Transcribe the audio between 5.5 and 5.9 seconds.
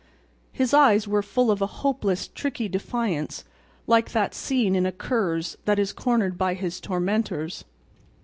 that